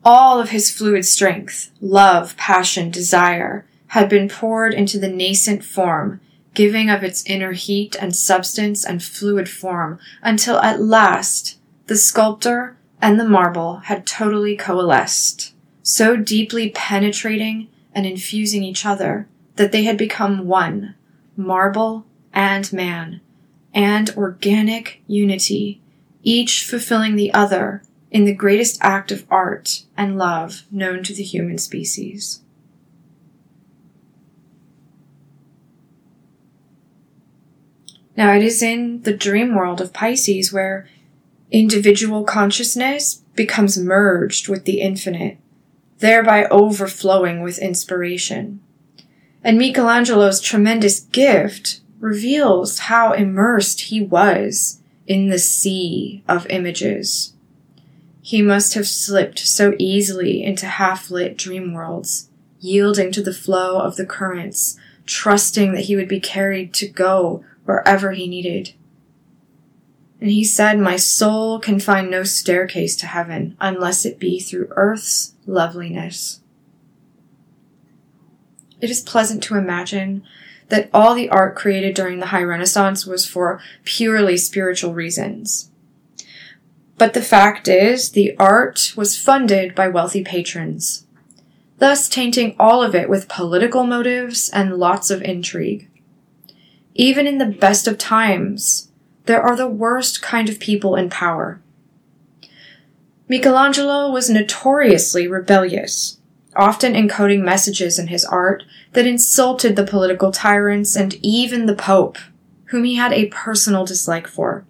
all 0.05 0.39
of 0.41 0.51
his 0.51 0.71
fluid 0.71 1.05
strength, 1.05 1.73
love, 1.81 2.37
passion, 2.37 2.93
desire, 2.93 3.67
had 3.89 4.09
been 4.09 4.29
poured 4.29 4.73
into 4.73 5.01
the 5.01 5.09
nascent 5.09 5.65
form, 5.65 6.21
giving 6.55 6.89
of 6.89 7.03
its 7.03 7.27
inner 7.27 7.51
heat 7.51 7.97
and 8.01 8.15
substance 8.15 8.85
and 8.85 9.03
fluid 9.03 9.49
form, 9.49 9.99
until 10.23 10.61
at 10.61 10.81
last 10.81 11.59
the 11.89 11.97
sculptor 11.97 12.77
and 13.03 13.19
the 13.19 13.29
marble 13.29 13.79
had 13.79 14.07
totally 14.07 14.55
coalesced, 14.55 15.53
so 15.83 16.15
deeply 16.17 16.71
penetrating 16.71 17.67
and 17.93 18.07
infusing 18.07 18.63
each 18.63 18.87
other 18.87 19.27
that 19.57 19.73
they 19.73 19.83
had 19.83 19.99
become 19.99 20.47
one, 20.47 20.95
marble 21.37 22.07
and 22.35 22.71
man, 22.73 23.21
and 23.73 24.11
organic 24.17 25.03
unity, 25.07 25.81
each 26.23 26.65
fulfilling 26.65 27.17
the 27.17 27.33
other 27.33 27.83
in 28.11 28.25
the 28.25 28.35
greatest 28.35 28.79
act 28.81 29.11
of 29.11 29.25
art 29.31 29.85
and 29.97 30.19
love 30.19 30.65
known 30.71 31.03
to 31.03 31.15
the 31.15 31.23
human 31.23 31.59
species. 31.59 32.41
Now, 38.17 38.33
it 38.33 38.43
is 38.43 38.63
in 38.63 39.03
the 39.03 39.13
dream 39.13 39.55
world 39.57 39.81
of 39.81 39.93
Pisces 39.93 40.53
where 40.53 40.89
individual 41.51 42.23
consciousness 42.23 43.23
becomes 43.35 43.77
merged 43.77 44.49
with 44.49 44.65
the 44.65 44.81
infinite, 44.81 45.39
thereby 45.99 46.45
overflowing 46.47 47.43
with 47.43 47.59
inspiration. 47.59 48.61
And 49.43 49.59
Michelangelo's 49.59 50.41
tremendous 50.41 51.01
gift 51.01 51.81
reveals 52.05 52.81
how 52.81 53.15
immersed 53.15 53.81
he 53.81 53.99
was 53.99 54.79
in 55.07 55.31
the 55.31 55.39
sea 55.39 56.23
of 56.29 56.47
images. 56.51 57.33
He 58.21 58.43
must 58.43 58.75
have 58.75 58.87
slipped 58.87 59.39
so 59.39 59.75
easily 59.79 60.43
into 60.43 60.67
half 60.67 61.11
lit 61.11 61.39
dream 61.39 61.73
worlds, 61.73 62.29
yielding 62.61 63.11
to 63.13 63.23
the 63.23 63.33
flow 63.33 63.81
of 63.81 63.97
the 63.97 64.05
currents, 64.05 64.79
trusting 65.07 65.73
that 65.73 65.87
he 65.87 65.97
would 65.97 66.09
be 66.09 66.21
carried 66.21 66.75
to 66.75 66.87
go 66.87 67.43
wherever 67.65 68.13
he 68.13 68.27
needed. 68.27 68.75
And 70.21 70.29
he 70.29 70.45
said, 70.45 70.79
My 70.79 70.97
soul 70.97 71.59
can 71.59 71.81
find 71.81 72.11
no 72.11 72.23
staircase 72.23 72.97
to 72.97 73.07
heaven 73.07 73.57
unless 73.61 74.05
it 74.05 74.19
be 74.19 74.41
through 74.41 74.69
earth's 74.73 75.33
loveliness. 75.47 76.41
It 78.83 78.91
is 78.91 79.01
pleasant 79.01 79.43
to 79.45 79.57
imagine 79.57 80.23
that 80.69 80.91
all 80.93 81.15
the 81.15 81.29
art 81.29 81.55
created 81.55 81.95
during 81.95 82.19
the 82.19 82.27
High 82.27 82.43
Renaissance 82.43 83.07
was 83.07 83.27
for 83.27 83.61
purely 83.85 84.37
spiritual 84.37 84.95
reasons. 84.95 85.71
But 86.97 87.15
the 87.15 87.23
fact 87.23 87.69
is, 87.69 88.13
the 88.13 88.37
art 88.39 88.93
was 88.97 89.19
funded 89.19 89.75
by 89.75 89.89
wealthy 89.89 90.23
patrons, 90.23 91.07
thus 91.79 92.09
tainting 92.09 92.55
all 92.59 92.83
of 92.83 92.95
it 92.95 93.09
with 93.09 93.29
political 93.29 93.85
motives 93.85 94.49
and 94.49 94.77
lots 94.77 95.11
of 95.11 95.23
intrigue. 95.23 95.89
Even 96.95 97.27
in 97.27 97.39
the 97.39 97.47
best 97.47 97.89
of 97.89 97.99
times, 97.99 98.93
there 99.27 99.43
are 99.43 99.57
the 99.57 99.69
worst 99.69 100.23
kind 100.23 100.49
of 100.49 100.61
people 100.61 100.95
in 100.95 101.11
power. 101.11 101.61
Michelangelo 103.29 104.11
was 104.11 104.31
notoriously 104.31 105.27
rebellious, 105.27 106.19
often 106.57 106.95
encoding 106.95 107.43
messages 107.43 107.99
in 107.99 108.09
his 108.09 108.25
art 108.25 108.63
that 108.93 109.07
insulted 109.07 109.77
the 109.77 109.85
political 109.85 110.33
tyrants 110.33 110.97
and 110.97 111.15
even 111.23 111.67
the 111.67 111.75
Pope, 111.75 112.19
whom 112.67 112.85
he 112.85 112.95
had 112.95 113.13
a 113.13 113.27
personal 113.27 113.85
dislike 113.85 114.27
for. 114.27 114.65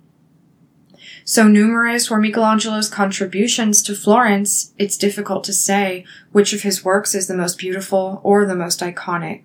So 1.24 1.48
numerous 1.48 2.10
were 2.10 2.20
Michelangelo's 2.20 2.90
contributions 2.90 3.82
to 3.84 3.94
Florence, 3.94 4.74
it's 4.76 4.98
difficult 4.98 5.42
to 5.44 5.54
say 5.54 6.04
which 6.32 6.52
of 6.52 6.62
his 6.62 6.84
works 6.84 7.14
is 7.14 7.28
the 7.28 7.36
most 7.36 7.58
beautiful 7.58 8.20
or 8.22 8.44
the 8.44 8.54
most 8.54 8.80
iconic. 8.80 9.44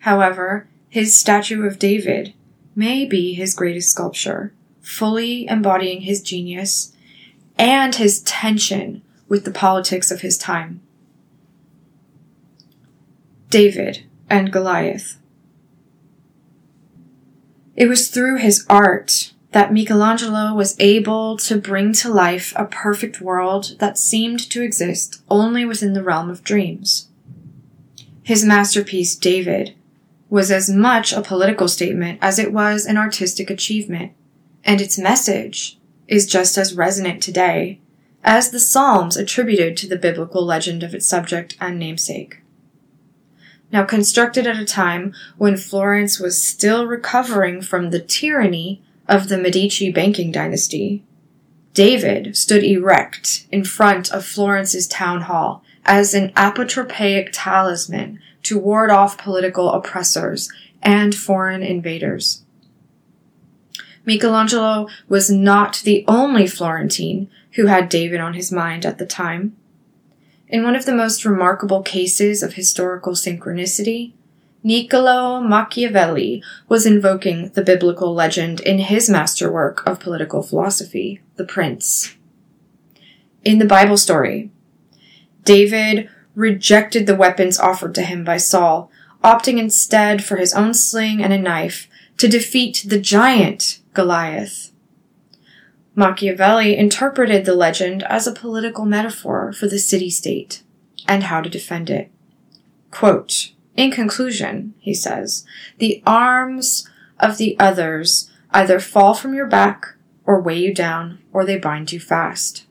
However, 0.00 0.68
his 0.88 1.14
statue 1.14 1.66
of 1.66 1.78
David 1.78 2.32
may 2.74 3.04
be 3.04 3.34
his 3.34 3.54
greatest 3.54 3.90
sculpture, 3.90 4.54
fully 4.80 5.46
embodying 5.46 6.00
his 6.00 6.22
genius 6.22 6.94
and 7.58 7.94
his 7.94 8.22
tension 8.22 9.02
with 9.28 9.44
the 9.44 9.50
politics 9.50 10.10
of 10.10 10.22
his 10.22 10.38
time. 10.38 10.80
David 13.50 14.04
and 14.28 14.52
Goliath. 14.52 15.18
It 17.74 17.88
was 17.88 18.08
through 18.08 18.38
his 18.38 18.64
art 18.70 19.32
that 19.50 19.72
Michelangelo 19.72 20.54
was 20.54 20.76
able 20.78 21.36
to 21.38 21.56
bring 21.56 21.92
to 21.94 22.08
life 22.08 22.52
a 22.54 22.64
perfect 22.64 23.20
world 23.20 23.74
that 23.80 23.98
seemed 23.98 24.38
to 24.50 24.62
exist 24.62 25.22
only 25.28 25.64
within 25.64 25.94
the 25.94 26.02
realm 26.02 26.30
of 26.30 26.44
dreams. 26.44 27.08
His 28.22 28.44
masterpiece, 28.44 29.16
David, 29.16 29.74
was 30.28 30.52
as 30.52 30.70
much 30.70 31.12
a 31.12 31.20
political 31.20 31.66
statement 31.66 32.20
as 32.22 32.38
it 32.38 32.52
was 32.52 32.86
an 32.86 32.96
artistic 32.96 33.50
achievement, 33.50 34.12
and 34.64 34.80
its 34.80 34.96
message 34.96 35.76
is 36.06 36.26
just 36.26 36.56
as 36.56 36.74
resonant 36.74 37.20
today 37.20 37.80
as 38.22 38.50
the 38.50 38.60
Psalms 38.60 39.16
attributed 39.16 39.76
to 39.78 39.88
the 39.88 39.96
biblical 39.96 40.44
legend 40.44 40.84
of 40.84 40.94
its 40.94 41.06
subject 41.06 41.56
and 41.60 41.78
namesake. 41.78 42.36
Now 43.72 43.84
constructed 43.84 44.46
at 44.46 44.58
a 44.58 44.64
time 44.64 45.14
when 45.38 45.56
Florence 45.56 46.18
was 46.18 46.42
still 46.42 46.86
recovering 46.86 47.62
from 47.62 47.90
the 47.90 48.00
tyranny 48.00 48.82
of 49.08 49.28
the 49.28 49.38
Medici 49.38 49.92
banking 49.92 50.32
dynasty, 50.32 51.04
David 51.72 52.36
stood 52.36 52.64
erect 52.64 53.46
in 53.52 53.64
front 53.64 54.12
of 54.12 54.24
Florence's 54.24 54.88
town 54.88 55.22
hall 55.22 55.62
as 55.84 56.14
an 56.14 56.30
apotropaic 56.30 57.30
talisman 57.32 58.18
to 58.42 58.58
ward 58.58 58.90
off 58.90 59.18
political 59.18 59.72
oppressors 59.72 60.50
and 60.82 61.14
foreign 61.14 61.62
invaders. 61.62 62.42
Michelangelo 64.04 64.88
was 65.08 65.30
not 65.30 65.82
the 65.84 66.04
only 66.08 66.46
Florentine 66.46 67.30
who 67.52 67.66
had 67.66 67.88
David 67.88 68.20
on 68.20 68.34
his 68.34 68.50
mind 68.50 68.86
at 68.86 68.98
the 68.98 69.06
time. 69.06 69.56
In 70.50 70.64
one 70.64 70.74
of 70.74 70.84
the 70.84 70.92
most 70.92 71.24
remarkable 71.24 71.80
cases 71.80 72.42
of 72.42 72.54
historical 72.54 73.12
synchronicity, 73.12 74.14
Niccolo 74.64 75.40
Machiavelli 75.40 76.42
was 76.68 76.84
invoking 76.84 77.50
the 77.50 77.62
biblical 77.62 78.12
legend 78.12 78.58
in 78.58 78.80
his 78.80 79.08
masterwork 79.08 79.86
of 79.86 80.00
political 80.00 80.42
philosophy, 80.42 81.20
The 81.36 81.44
Prince. 81.44 82.16
In 83.44 83.58
the 83.58 83.64
Bible 83.64 83.96
story, 83.96 84.50
David 85.44 86.10
rejected 86.34 87.06
the 87.06 87.14
weapons 87.14 87.56
offered 87.56 87.94
to 87.94 88.02
him 88.02 88.24
by 88.24 88.36
Saul, 88.36 88.90
opting 89.22 89.56
instead 89.56 90.24
for 90.24 90.36
his 90.36 90.52
own 90.52 90.74
sling 90.74 91.22
and 91.22 91.32
a 91.32 91.38
knife 91.38 91.88
to 92.18 92.26
defeat 92.26 92.84
the 92.88 92.98
giant 92.98 93.78
Goliath. 93.94 94.69
Machiavelli 96.00 96.78
interpreted 96.78 97.44
the 97.44 97.54
legend 97.54 98.02
as 98.04 98.26
a 98.26 98.32
political 98.32 98.86
metaphor 98.86 99.52
for 99.52 99.68
the 99.68 99.78
city 99.78 100.08
state 100.08 100.62
and 101.06 101.24
how 101.24 101.42
to 101.42 101.50
defend 101.50 101.90
it. 101.90 102.10
Quote, 102.90 103.52
in 103.76 103.90
conclusion, 103.90 104.72
he 104.78 104.94
says, 104.94 105.44
the 105.76 106.02
arms 106.06 106.88
of 107.18 107.36
the 107.36 107.54
others 107.60 108.30
either 108.50 108.80
fall 108.80 109.12
from 109.12 109.34
your 109.34 109.46
back 109.46 109.94
or 110.24 110.40
weigh 110.40 110.58
you 110.58 110.74
down 110.74 111.18
or 111.34 111.44
they 111.44 111.58
bind 111.58 111.92
you 111.92 112.00
fast. 112.00 112.64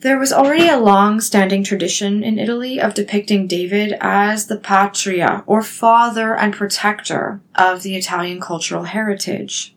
There 0.00 0.18
was 0.18 0.32
already 0.32 0.68
a 0.68 0.78
long 0.78 1.20
standing 1.20 1.64
tradition 1.64 2.22
in 2.22 2.38
Italy 2.38 2.80
of 2.80 2.94
depicting 2.94 3.48
David 3.48 3.96
as 4.00 4.46
the 4.46 4.58
patria, 4.58 5.42
or 5.46 5.62
father 5.62 6.36
and 6.36 6.54
protector 6.54 7.40
of 7.56 7.82
the 7.82 7.96
Italian 7.96 8.40
cultural 8.40 8.84
heritage. 8.84 9.75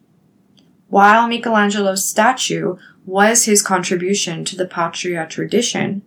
While 0.89 1.27
Michelangelo's 1.27 2.05
statue 2.05 2.77
was 3.05 3.45
his 3.45 3.61
contribution 3.61 4.43
to 4.45 4.55
the 4.55 4.65
patria 4.65 5.25
tradition, 5.27 6.01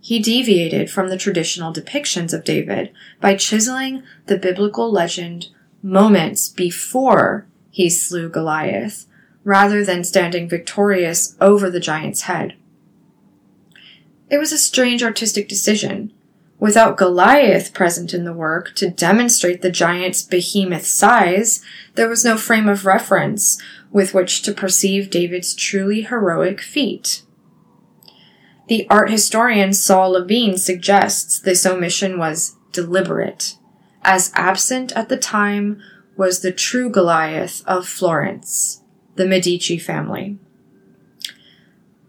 he 0.00 0.18
deviated 0.18 0.90
from 0.90 1.08
the 1.08 1.16
traditional 1.16 1.72
depictions 1.72 2.32
of 2.32 2.44
David 2.44 2.92
by 3.20 3.36
chiseling 3.36 4.02
the 4.26 4.38
biblical 4.38 4.90
legend 4.90 5.48
moments 5.82 6.48
before 6.48 7.46
he 7.70 7.88
slew 7.88 8.28
Goliath, 8.28 9.06
rather 9.44 9.84
than 9.84 10.04
standing 10.04 10.48
victorious 10.48 11.36
over 11.40 11.70
the 11.70 11.80
giant's 11.80 12.22
head. 12.22 12.54
It 14.30 14.38
was 14.38 14.52
a 14.52 14.58
strange 14.58 15.02
artistic 15.02 15.48
decision. 15.48 16.12
Without 16.62 16.96
Goliath 16.96 17.74
present 17.74 18.14
in 18.14 18.24
the 18.24 18.32
work 18.32 18.72
to 18.76 18.88
demonstrate 18.88 19.62
the 19.62 19.70
giant's 19.70 20.22
behemoth 20.22 20.86
size, 20.86 21.60
there 21.96 22.08
was 22.08 22.24
no 22.24 22.36
frame 22.36 22.68
of 22.68 22.86
reference 22.86 23.60
with 23.90 24.14
which 24.14 24.42
to 24.42 24.52
perceive 24.52 25.10
David's 25.10 25.54
truly 25.54 26.02
heroic 26.02 26.60
feat. 26.60 27.24
The 28.68 28.86
art 28.88 29.10
historian 29.10 29.72
Saul 29.72 30.12
Levine 30.12 30.56
suggests 30.56 31.40
this 31.40 31.66
omission 31.66 32.16
was 32.16 32.54
deliberate, 32.70 33.56
as 34.04 34.30
absent 34.36 34.92
at 34.92 35.08
the 35.08 35.16
time 35.16 35.82
was 36.16 36.42
the 36.42 36.52
true 36.52 36.88
Goliath 36.88 37.64
of 37.66 37.88
Florence, 37.88 38.82
the 39.16 39.26
Medici 39.26 39.78
family. 39.78 40.38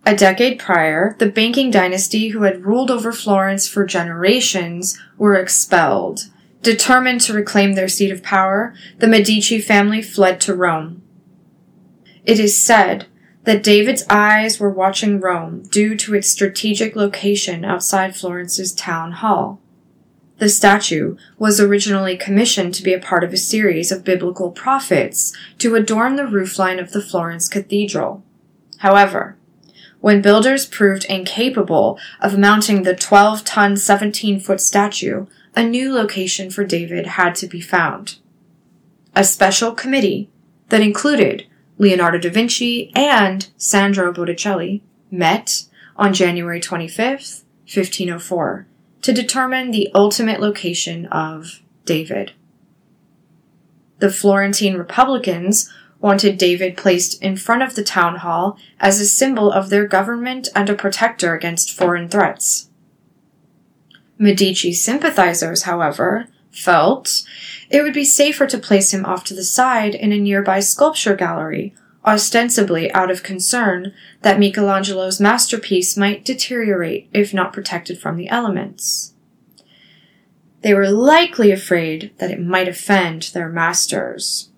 A 0.06 0.16
decade 0.16 0.60
prior, 0.60 1.16
the 1.20 1.30
banking 1.30 1.72
dynasty 1.72 2.30
who 2.30 2.44
had 2.44 2.66
ruled 2.66 2.92
over 2.92 3.14
Florence 3.14 3.68
for 3.68 3.86
generations 3.86 5.00
were 5.18 5.36
expelled. 5.36 6.30
Determined 6.62 7.22
to 7.22 7.34
reclaim 7.34 7.74
their 7.74 7.88
seat 7.88 8.12
of 8.12 8.22
power, 8.22 8.74
the 9.00 9.08
Medici 9.08 9.60
family 9.60 10.02
fled 10.02 10.42
to 10.42 10.54
Rome. 10.54 11.02
It 12.26 12.38
is 12.40 12.60
said 12.62 13.08
that 13.46 13.64
David's 13.64 14.06
eyes 14.10 14.60
were 14.60 14.70
watching 14.70 15.20
Rome 15.20 15.64
due 15.64 15.96
to 15.98 16.16
its 16.16 16.30
strategic 16.30 16.96
location 16.96 17.64
outside 17.64 18.16
Florence's 18.16 18.74
town 18.74 19.14
hall. 19.14 19.62
The 20.38 20.50
statue 20.50 21.16
was 21.38 21.62
originally 21.62 22.18
commissioned 22.18 22.74
to 22.76 22.84
be 22.84 22.94
a 22.94 23.00
part 23.00 23.24
of 23.24 23.32
a 23.32 23.38
series 23.38 23.92
of 23.92 24.04
biblical 24.04 24.52
prophets 24.52 25.34
to 25.60 25.76
adorn 25.76 26.16
the 26.16 26.24
roofline 26.24 26.82
of 26.82 26.92
the 26.92 27.02
Florence 27.02 27.48
Cathedral. 27.48 28.24
However, 28.80 29.38
when 30.04 30.22
builders 30.22 30.66
proved 30.66 31.06
incapable 31.06 31.98
of 32.20 32.38
mounting 32.38 32.84
the 32.84 32.94
12 32.94 33.46
ton, 33.46 33.78
17 33.78 34.38
foot 34.38 34.60
statue, 34.60 35.26
a 35.56 35.64
new 35.64 35.94
location 35.94 36.52
for 36.52 36.66
David 36.66 37.08
had 37.08 37.34
to 37.36 37.48
be 37.48 37.62
found. 37.62 38.18
A 39.16 39.24
special 39.24 39.72
committee 39.72 40.30
that 40.68 40.82
included 40.82 41.48
Leonardo 41.78 42.18
da 42.18 42.30
Vinci 42.30 42.92
and 42.94 43.50
Sandro 43.56 44.12
Botticelli 44.12 44.84
met 45.10 45.64
on 45.96 46.14
January 46.14 46.60
25th, 46.60 47.44
1504, 47.74 48.68
to 49.04 49.14
determine 49.14 49.72
the 49.72 49.90
ultimate 49.96 50.42
location 50.42 51.06
of 51.06 51.62
David. 51.86 52.34
The 54.00 54.12
Florentine 54.12 54.76
Republicans 54.76 55.72
wanted 56.04 56.38
David 56.38 56.76
placed 56.76 57.20
in 57.24 57.38
front 57.38 57.64
of 57.64 57.76
the 57.76 57.84
town 57.84 58.18
hall 58.18 58.58
as 58.78 59.00
a 59.00 59.06
symbol 59.06 59.50
of 59.50 59.70
their 59.70 59.88
government 59.88 60.50
and 60.54 60.70
a 60.70 60.76
protector 60.76 61.34
against 61.34 61.72
foreign 61.72 62.10
threats. 62.10 62.70
Medici 64.18 64.74
sympathizers, 64.74 65.64
however, 65.64 66.28
felt 66.52 67.24
it 67.70 67.82
would 67.82 67.94
be 67.94 68.04
safer 68.04 68.46
to 68.46 68.58
place 68.58 68.94
him 68.94 69.06
off 69.06 69.24
to 69.24 69.34
the 69.34 69.46
side 69.46 69.96
in 69.96 70.12
a 70.12 70.20
nearby 70.20 70.60
sculpture 70.60 71.16
gallery, 71.16 71.74
ostensibly 72.06 72.92
out 72.92 73.10
of 73.10 73.24
concern 73.24 73.94
that 74.24 74.38
Michelangelo's 74.38 75.22
masterpiece 75.22 75.96
might 75.96 76.26
deteriorate 76.26 77.08
if 77.14 77.34
not 77.34 77.54
protected 77.54 77.98
from 77.98 78.18
the 78.18 78.28
elements. 78.28 79.14
They 80.64 80.74
were 80.74 80.92
likely 80.92 81.52
afraid 81.52 82.12
that 82.18 82.30
it 82.30 82.42
might 82.42 82.68
offend 82.68 83.32
their 83.34 83.48
masters. 83.48 84.50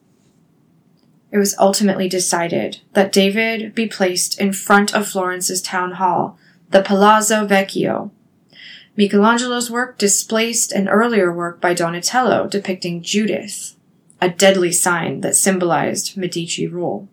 It 1.35 1.39
was 1.39 1.59
ultimately 1.59 2.07
decided 2.07 2.79
that 2.93 3.11
David 3.11 3.75
be 3.75 3.87
placed 3.87 4.39
in 4.39 4.53
front 4.53 4.95
of 4.95 5.05
Florence's 5.05 5.61
town 5.61 5.91
hall, 5.91 6.39
the 6.69 6.81
Palazzo 6.81 7.45
Vecchio. 7.45 8.11
Michelangelo's 8.95 9.69
work 9.69 9.97
displaced 9.97 10.71
an 10.71 10.87
earlier 10.87 11.33
work 11.33 11.59
by 11.59 11.73
Donatello 11.73 12.47
depicting 12.47 13.01
Judith, 13.01 13.75
a 14.21 14.29
deadly 14.29 14.71
sign 14.71 15.19
that 15.19 15.35
symbolized 15.35 16.15
Medici 16.15 16.67
rule. 16.67 17.09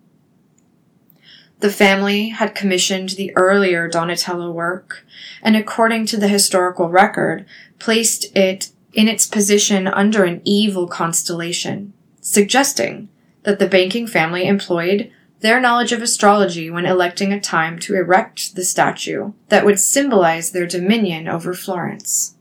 The 1.58 1.68
family 1.68 2.28
had 2.28 2.54
commissioned 2.54 3.08
the 3.08 3.32
earlier 3.34 3.88
Donatello 3.88 4.52
work, 4.52 5.04
and 5.42 5.56
according 5.56 6.06
to 6.06 6.16
the 6.16 6.28
historical 6.28 6.88
record, 6.88 7.44
placed 7.80 8.36
it 8.36 8.70
in 8.92 9.08
its 9.08 9.26
position 9.26 9.88
under 9.88 10.22
an 10.22 10.42
evil 10.44 10.86
constellation, 10.86 11.92
suggesting 12.20 13.08
that 13.42 13.58
the 13.58 13.68
banking 13.68 14.06
family 14.06 14.46
employed 14.46 15.10
their 15.40 15.60
knowledge 15.60 15.92
of 15.92 16.00
astrology 16.00 16.70
when 16.70 16.86
electing 16.86 17.32
a 17.32 17.40
time 17.40 17.78
to 17.80 17.96
erect 17.96 18.54
the 18.54 18.64
statue 18.64 19.32
that 19.48 19.64
would 19.64 19.80
symbolize 19.80 20.52
their 20.52 20.66
dominion 20.66 21.26
over 21.28 21.52
Florence. 21.52 22.36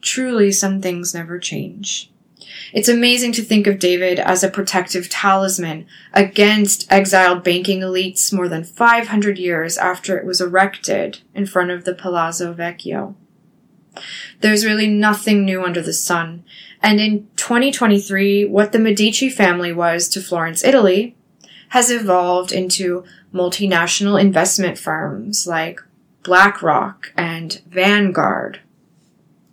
Truly, 0.00 0.50
some 0.50 0.80
things 0.80 1.14
never 1.14 1.38
change. 1.38 2.10
It's 2.72 2.88
amazing 2.88 3.32
to 3.32 3.42
think 3.42 3.66
of 3.66 3.78
David 3.78 4.18
as 4.18 4.42
a 4.42 4.48
protective 4.48 5.08
talisman 5.08 5.86
against 6.12 6.90
exiled 6.90 7.44
banking 7.44 7.80
elites 7.80 8.32
more 8.32 8.48
than 8.48 8.64
500 8.64 9.38
years 9.38 9.76
after 9.76 10.16
it 10.16 10.24
was 10.24 10.40
erected 10.40 11.20
in 11.34 11.46
front 11.46 11.70
of 11.70 11.84
the 11.84 11.94
Palazzo 11.94 12.54
Vecchio. 12.54 13.14
There's 14.40 14.64
really 14.64 14.86
nothing 14.86 15.44
new 15.44 15.62
under 15.62 15.82
the 15.82 15.92
sun. 15.92 16.44
And 16.82 17.00
in 17.00 17.28
2023, 17.36 18.46
what 18.46 18.72
the 18.72 18.78
Medici 18.78 19.30
family 19.30 19.72
was 19.72 20.08
to 20.08 20.20
Florence, 20.20 20.64
Italy, 20.64 21.14
has 21.68 21.90
evolved 21.90 22.52
into 22.52 23.04
multinational 23.32 24.20
investment 24.20 24.76
firms 24.76 25.46
like 25.46 25.80
BlackRock 26.22 27.12
and 27.16 27.62
Vanguard. 27.68 28.60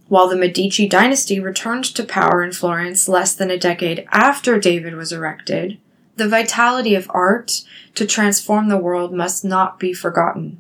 While 0.08 0.28
the 0.28 0.36
Medici 0.36 0.88
dynasty 0.88 1.40
returned 1.40 1.86
to 1.86 2.04
power 2.04 2.44
in 2.44 2.52
Florence 2.52 3.08
less 3.08 3.36
than 3.36 3.52
a 3.52 3.60
decade 3.60 4.08
after 4.12 4.60
David 4.60 4.96
was 4.96 5.12
erected, 5.12 5.78
the 6.16 6.28
vitality 6.28 6.96
of 6.96 7.10
art 7.14 7.62
to 7.96 8.06
transform 8.06 8.70
the 8.70 8.78
world 8.78 9.14
must 9.14 9.46
not 9.46 9.80
be 9.80 9.94
forgotten. 9.94 10.60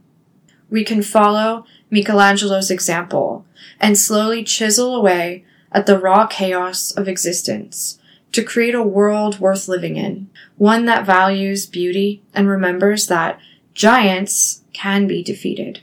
We 0.69 0.83
can 0.83 1.01
follow 1.01 1.65
Michelangelo's 1.89 2.69
example 2.69 3.45
and 3.79 3.97
slowly 3.97 4.43
chisel 4.43 4.95
away 4.95 5.43
at 5.71 5.85
the 5.85 5.99
raw 5.99 6.25
chaos 6.27 6.91
of 6.91 7.07
existence 7.07 7.99
to 8.31 8.43
create 8.43 8.75
a 8.75 8.83
world 8.83 9.39
worth 9.39 9.67
living 9.67 9.95
in, 9.95 10.29
one 10.57 10.85
that 10.85 11.05
values 11.05 11.65
beauty 11.65 12.21
and 12.33 12.47
remembers 12.47 13.07
that 13.07 13.39
giants 13.73 14.61
can 14.73 15.07
be 15.07 15.23
defeated. 15.23 15.81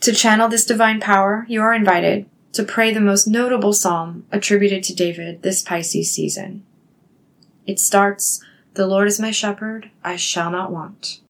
To 0.00 0.12
channel 0.12 0.48
this 0.48 0.66
divine 0.66 1.00
power, 1.00 1.46
you 1.48 1.62
are 1.62 1.74
invited 1.74 2.26
to 2.52 2.62
pray 2.62 2.92
the 2.92 3.00
most 3.00 3.26
notable 3.26 3.72
psalm 3.72 4.24
attributed 4.30 4.82
to 4.84 4.94
David 4.94 5.42
this 5.42 5.62
Pisces 5.62 6.10
season. 6.10 6.64
It 7.66 7.78
starts, 7.80 8.42
The 8.74 8.86
Lord 8.86 9.08
is 9.08 9.20
my 9.20 9.30
shepherd, 9.30 9.90
I 10.04 10.16
shall 10.16 10.50
not 10.50 10.70
want. 10.70 11.20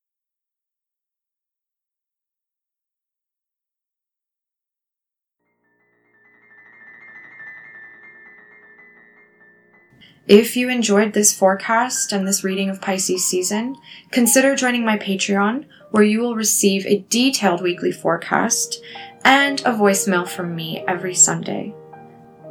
If 10.28 10.56
you 10.56 10.68
enjoyed 10.68 11.12
this 11.12 11.32
forecast 11.32 12.12
and 12.12 12.26
this 12.26 12.42
reading 12.42 12.68
of 12.68 12.80
Pisces 12.80 13.24
season, 13.24 13.76
consider 14.10 14.56
joining 14.56 14.84
my 14.84 14.98
Patreon, 14.98 15.66
where 15.92 16.02
you 16.02 16.20
will 16.20 16.34
receive 16.34 16.84
a 16.84 17.04
detailed 17.08 17.62
weekly 17.62 17.92
forecast 17.92 18.82
and 19.24 19.60
a 19.60 19.72
voicemail 19.72 20.26
from 20.26 20.56
me 20.56 20.84
every 20.88 21.14
Sunday. 21.14 21.72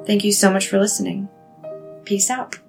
Thank 0.05 0.23
you 0.23 0.31
so 0.31 0.49
much 0.51 0.67
for 0.67 0.79
listening. 0.79 1.27
Peace 2.05 2.29
out. 2.29 2.59